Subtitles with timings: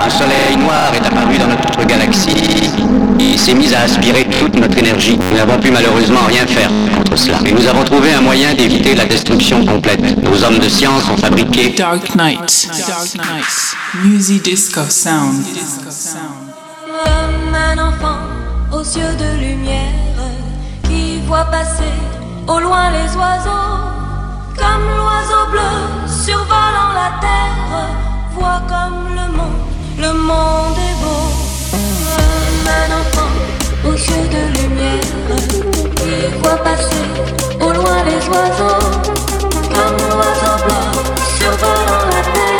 [0.00, 2.70] un soleil noir est apparu dans notre galaxie
[3.18, 5.18] et s'est mis à aspirer toute notre énergie.
[5.30, 7.38] Nous n'avons pu malheureusement rien faire contre cela.
[7.44, 10.00] Et nous avons trouvé un moyen d'éviter la destruction complète.
[10.22, 12.68] Nos hommes de science ont fabriqué Dark Knight.
[12.88, 13.76] Dark Knight.
[14.04, 15.44] Music Disco Sound.
[17.04, 18.18] Comme un enfant
[18.72, 19.92] aux yeux de lumière
[20.84, 21.92] qui voit passer
[22.46, 23.78] au loin les oiseaux,
[24.56, 27.96] comme l'oiseau bleu survolant la terre,
[28.34, 29.69] voit comme le monde,
[30.00, 31.24] le monde est beau.
[32.16, 33.32] Comme un enfant
[33.84, 35.10] aux yeux de lumière.
[35.96, 37.06] Qui voit passer
[37.60, 38.86] au loin les oiseaux,
[39.74, 40.82] comme l'oiseau bleu
[41.36, 42.59] survolant la terre,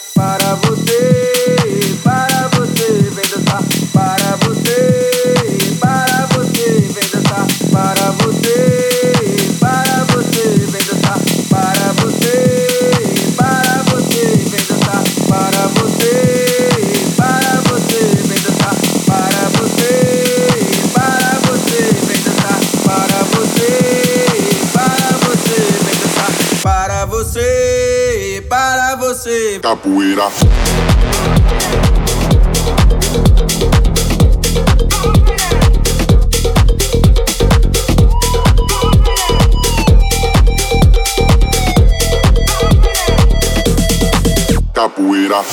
[29.81, 30.29] Capoeira,
[44.73, 45.43] capoeira,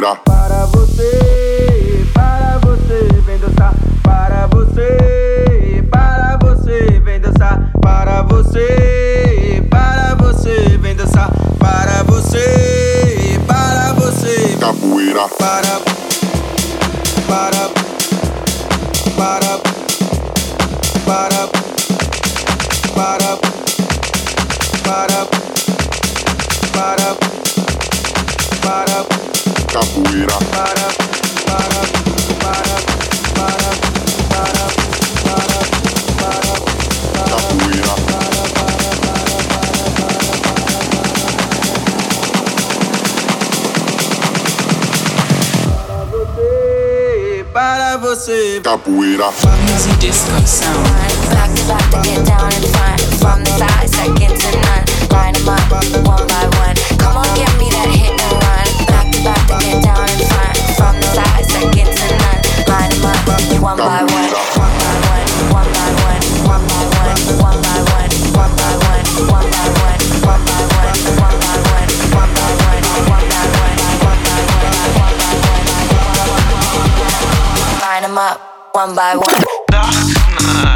[0.00, 0.16] virar.
[0.24, 3.74] Para você, para você, vem dançar.
[4.02, 7.70] Para você, para você, vem dançar.
[7.82, 11.30] Para você, para você, vem dançar.
[11.58, 15.28] Para você, para você, capoeira.
[15.38, 15.80] Para,
[17.26, 17.70] para,
[19.16, 19.60] para,
[21.04, 21.48] para,
[22.94, 23.36] para,
[24.82, 25.08] para,
[26.72, 27.16] para,
[28.62, 29.29] para.
[29.72, 30.88] Capoeira, para,
[31.46, 31.80] para,
[32.40, 32.64] para,
[33.36, 33.70] para,
[34.28, 35.60] para, para,
[36.18, 37.94] para, capoeira,
[47.52, 48.60] para você.
[48.62, 49.26] capoeira,
[49.72, 50.84] Musicdisc Of Sound.
[51.30, 53.00] Back to back to get down and front.
[53.20, 54.84] From the side, second to none.
[55.10, 55.60] Line 'em up,
[56.06, 56.59] one by one
[78.72, 80.69] one by one.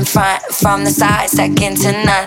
[0.00, 0.42] In front.
[0.54, 2.26] From the side, second to none.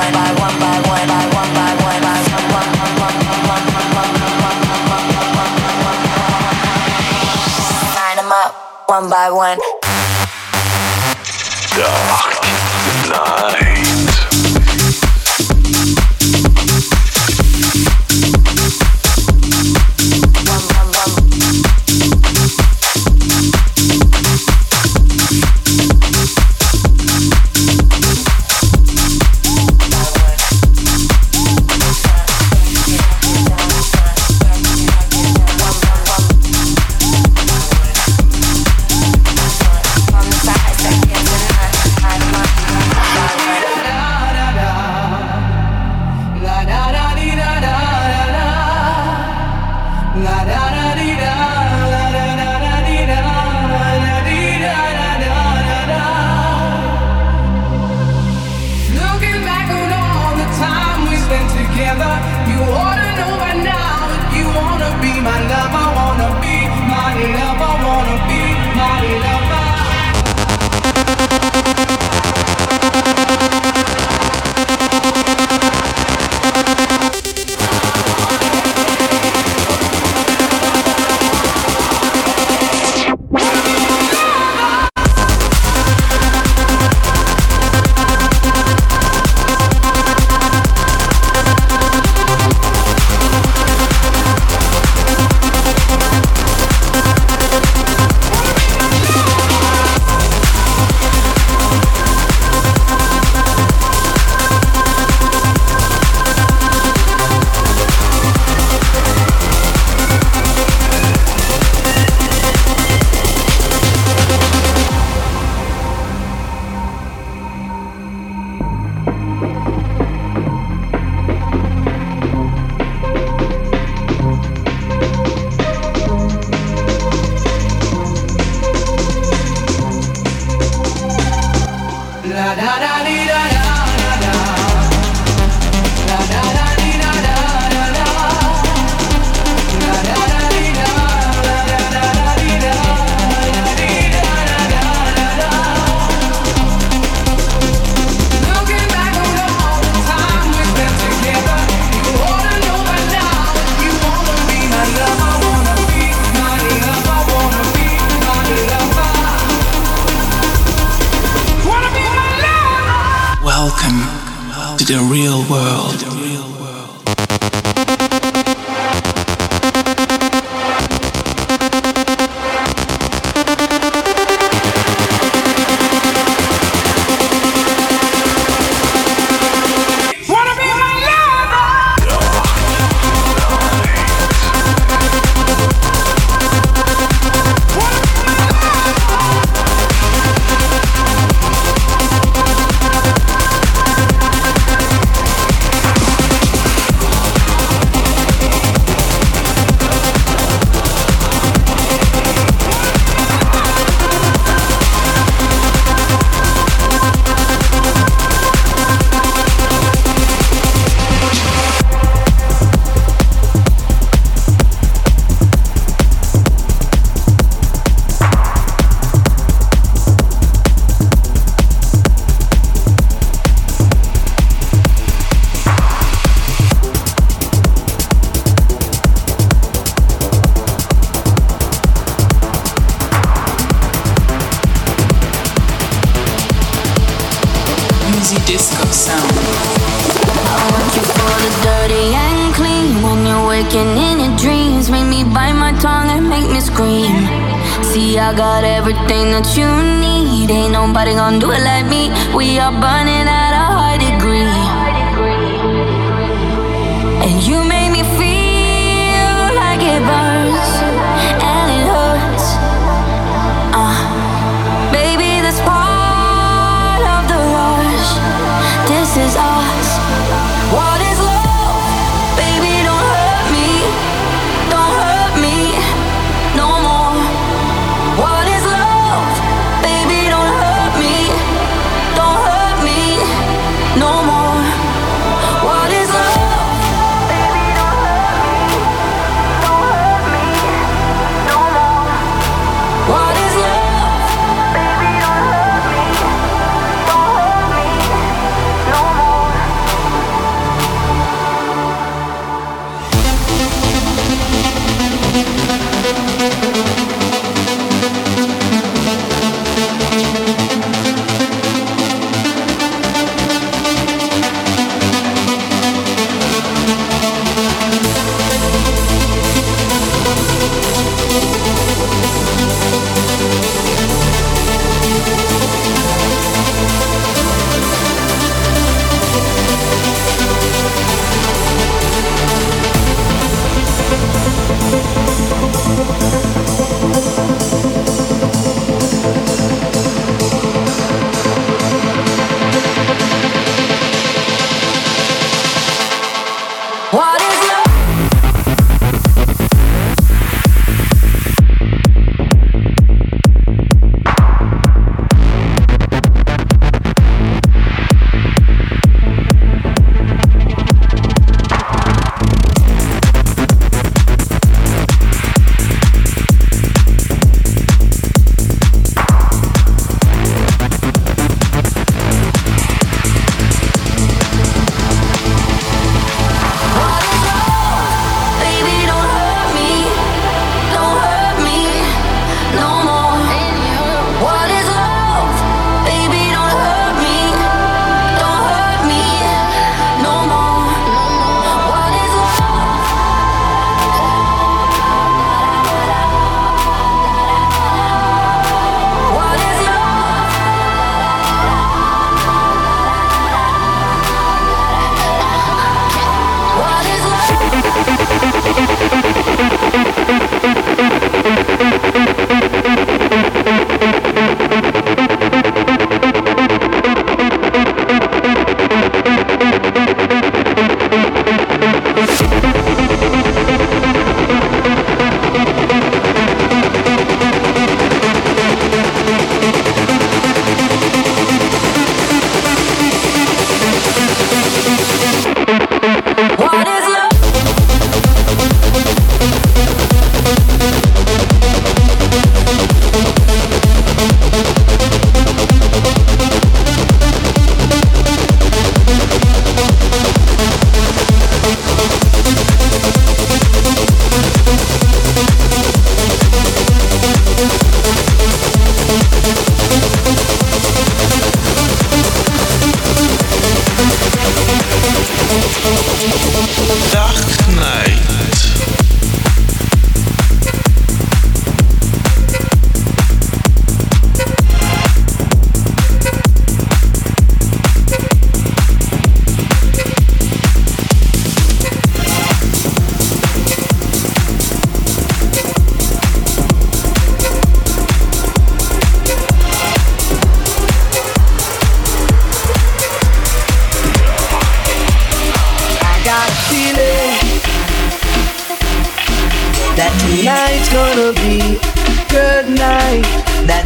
[9.11, 9.57] by one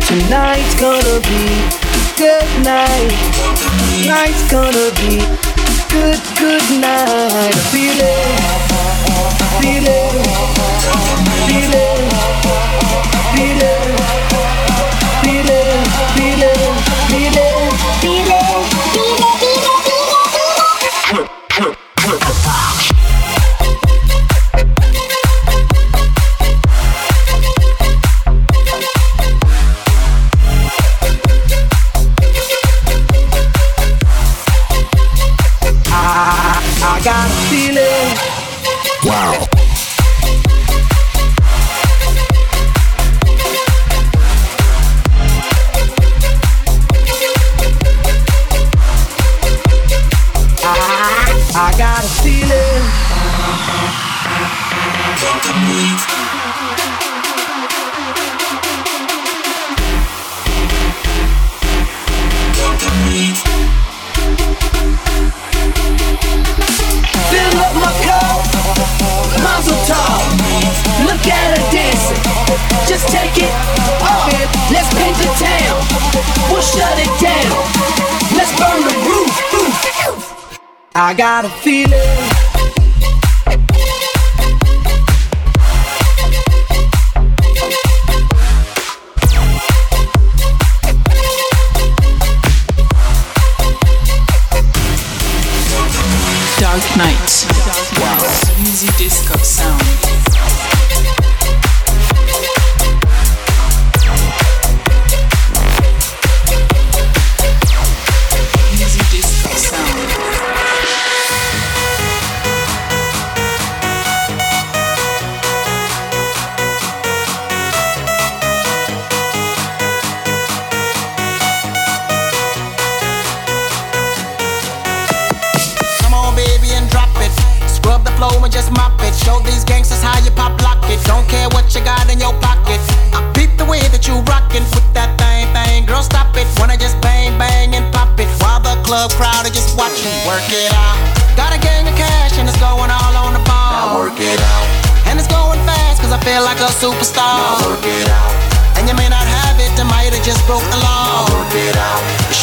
[0.07, 1.45] Tonight's gonna be
[2.15, 3.09] good night.
[4.03, 5.17] Tonight's gonna be
[5.89, 7.33] good, good night.
[7.33, 8.25] I feel it,
[9.61, 10.11] feel it,
[11.49, 11.99] feel it,
[13.35, 14.04] feel it.
[81.17, 81.49] got a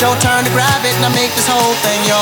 [0.03, 2.22] your turn to grab it, now make this whole thing yours.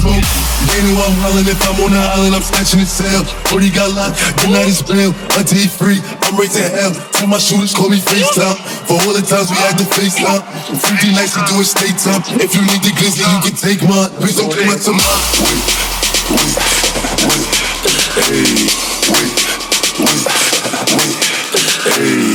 [0.00, 0.24] Smoking,
[0.70, 1.46] gaining while hollering.
[1.46, 2.80] If I'm on the island, I'm scratching
[3.18, 4.12] up, one by one.
[4.14, 4.70] Dark night.
[4.70, 5.12] Is real.
[5.36, 6.00] Until he free.
[6.24, 6.94] I'm raising hell.
[7.12, 8.56] Tell my shooters call me FaceTime.
[8.88, 10.42] For all the times we had to FaceTime.
[10.78, 12.22] 50 nights we do it state time.
[12.40, 14.10] If you need the glizzy, you can take mine.
[14.22, 15.81] Please don't come up to
[18.32, 18.44] hey,
[19.12, 19.36] wait,
[19.98, 20.24] wait,
[20.96, 21.16] wait,
[21.84, 22.31] hey,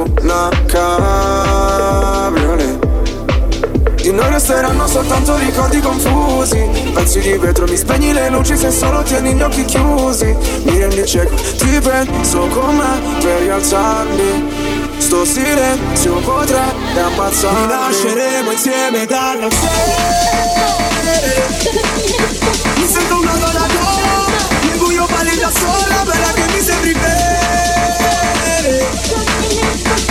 [0.00, 1.98] una cabriolet
[3.96, 6.68] Di noi resteranno soltanto ricordi confusi.
[6.94, 10.34] Pezzi di vetro, mi spegni le luci se solo tieni gli occhi chiusi.
[10.64, 14.88] Mi rendi cieco, ti penso come per rialzarmi.
[15.00, 19.48] Sto silenzio potrebbe ammazzarmi Nasceremo insieme dalla
[22.76, 23.66] Mi sento una donna
[24.68, 27.40] Nel buio parli da sola Bella che mi sembri bene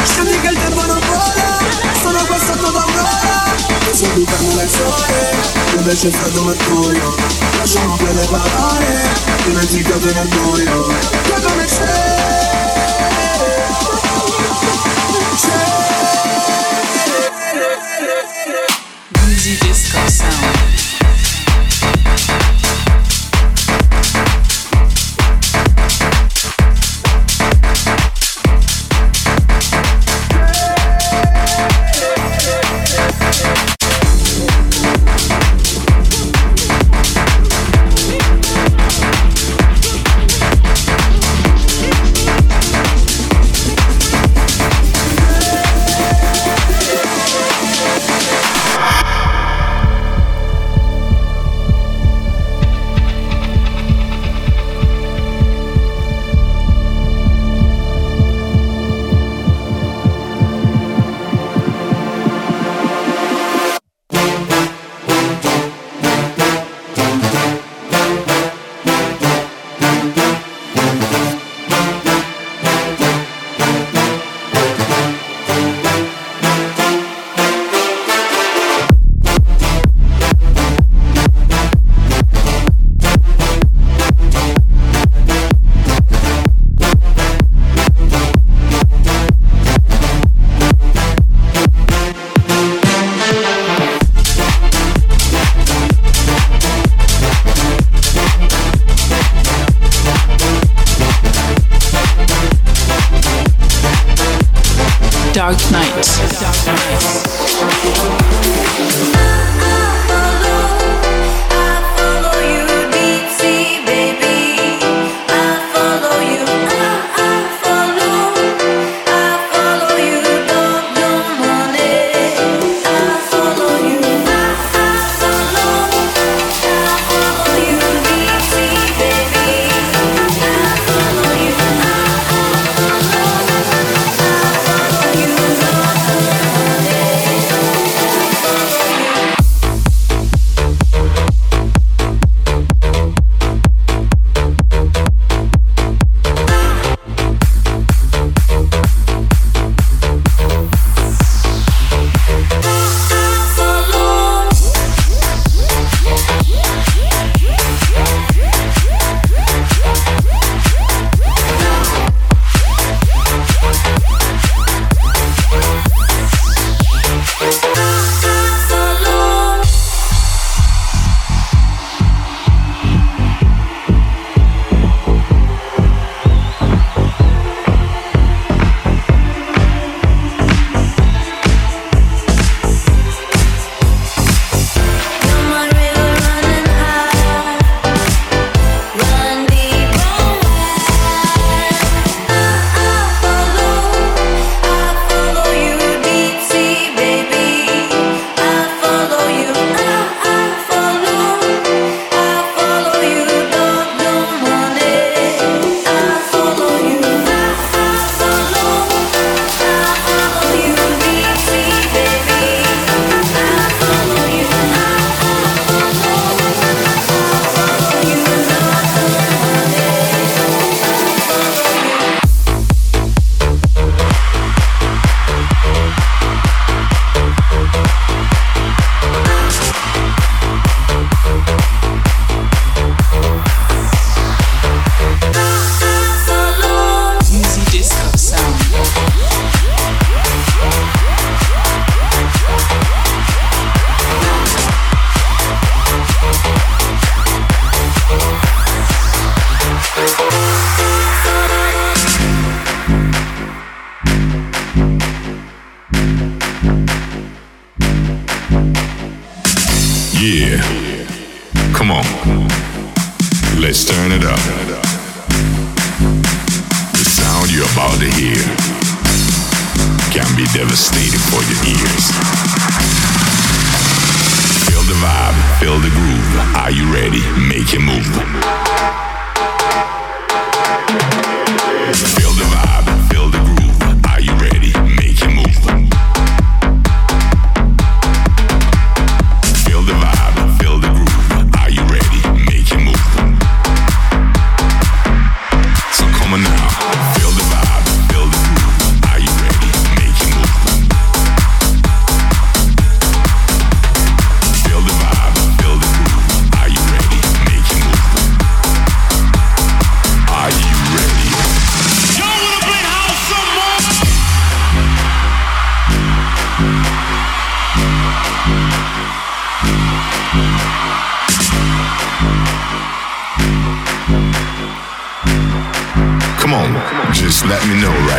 [0.03, 1.57] Scendi che il tempo non vola
[2.01, 3.43] Sono qua sotto da un'ora.
[3.85, 7.15] Mi sento fermo nel sole Invece il freddo mercurio
[7.57, 9.09] Lasciamo quelle parole
[9.45, 10.87] Dimenticate nel buio.
[10.87, 12.37] Che come c'è?
[19.39, 20.88] Easy disco sound.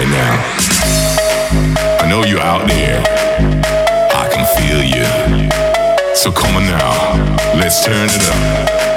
[0.01, 1.99] right now.
[2.03, 3.03] I know you're out there.
[4.15, 5.05] I can feel you.
[6.15, 8.90] So come on now, let's turn it up.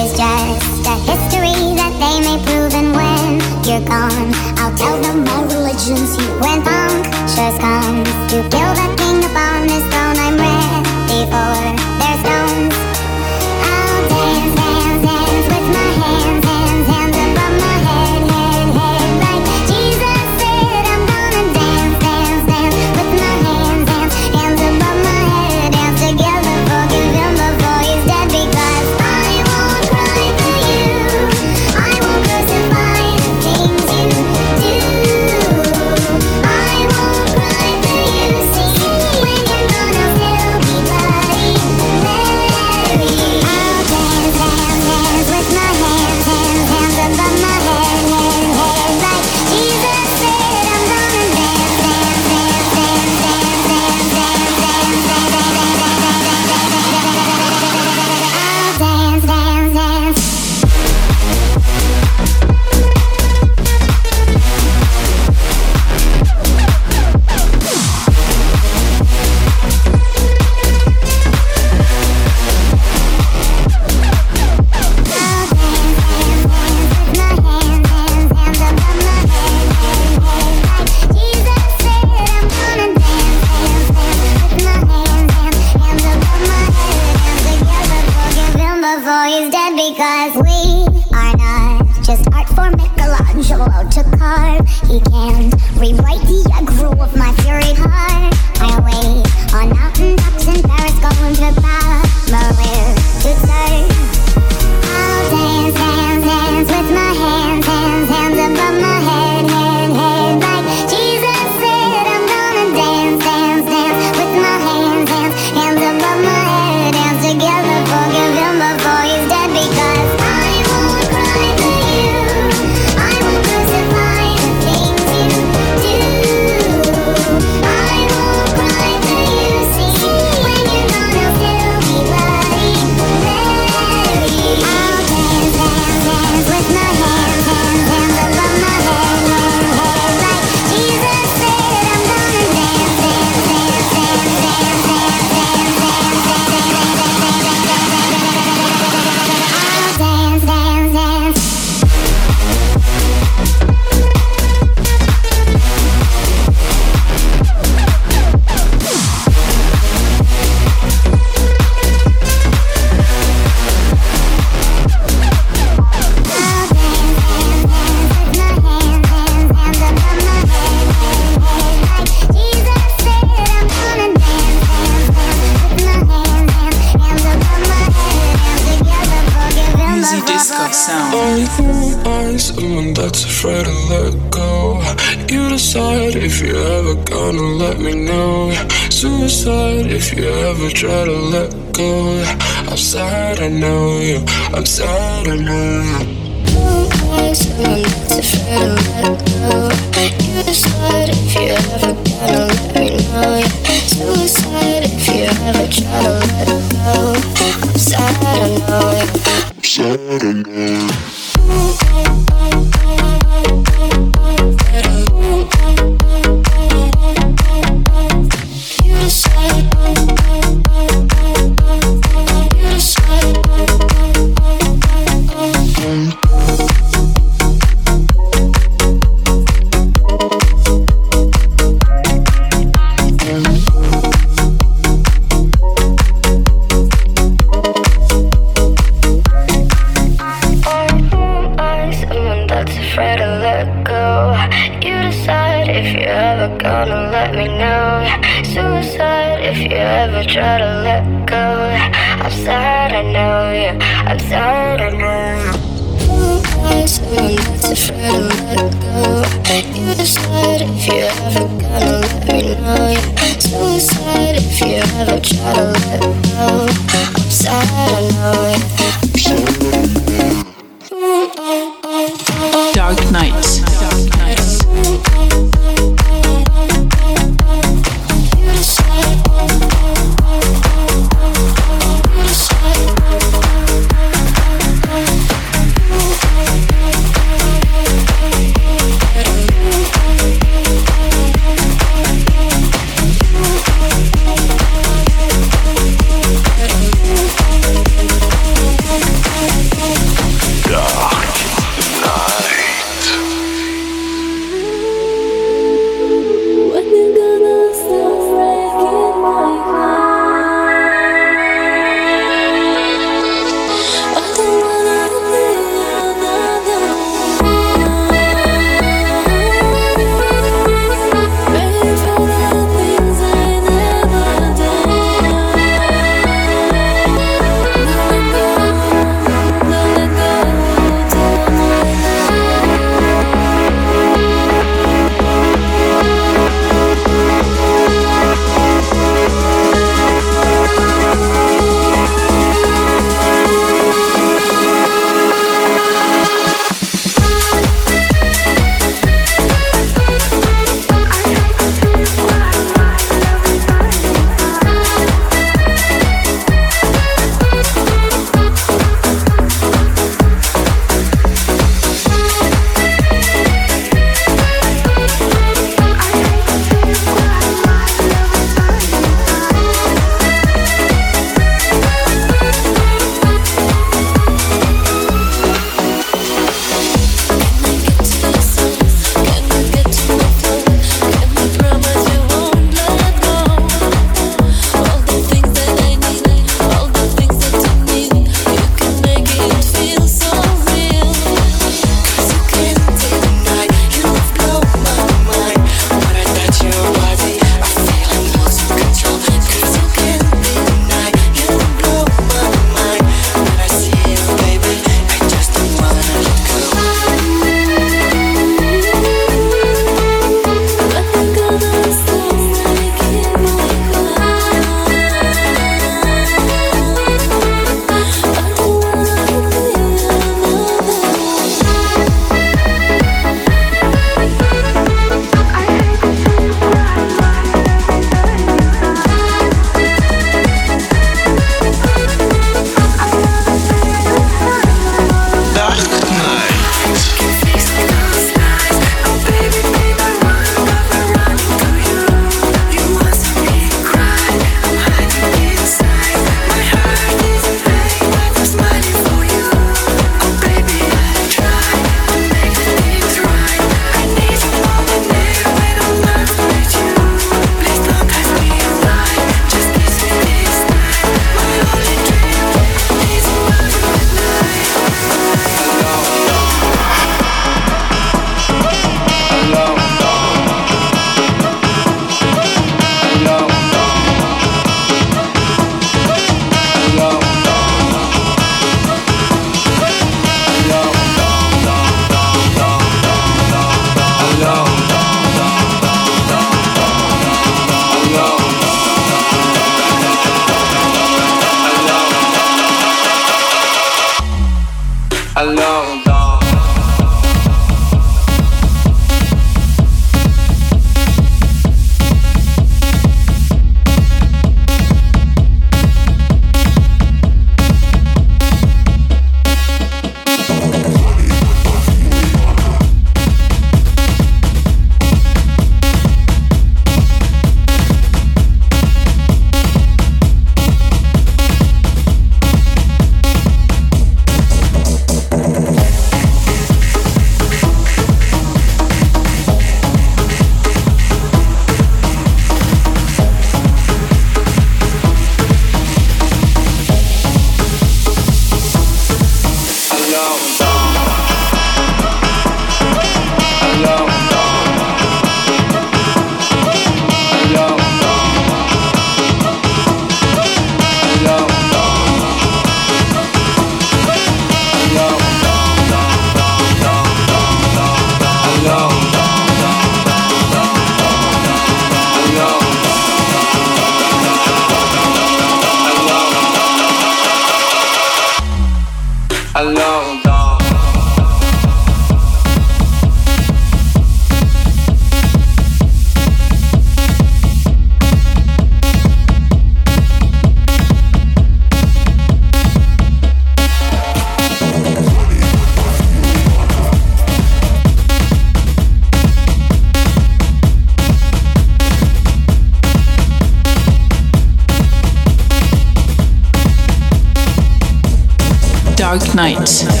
[599.41, 600.00] Dark